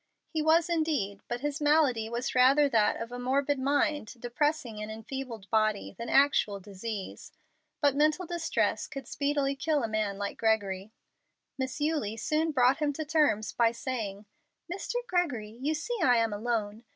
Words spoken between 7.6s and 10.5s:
But mental distress could speedily kill a man like